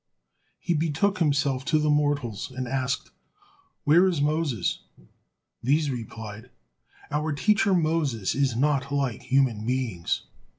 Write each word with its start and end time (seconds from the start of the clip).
He 0.59 0.73
betook 0.73 1.19
himself 1.19 1.63
to 1.65 1.77
the 1.77 1.91
mortals 1.91 2.49
and 2.49 2.67
asked, 2.67 3.11
"Where 3.83 4.07
is 4.07 4.19
Moses?" 4.19 4.79
These 5.61 5.91
replied: 5.91 6.49
"Our 7.11 7.33
teacher 7.33 7.75
Moses 7.75 8.33
is 8.33 8.55
not 8.55 8.91
like 8.91 9.21
human 9.21 9.63
beings. 9.63 10.23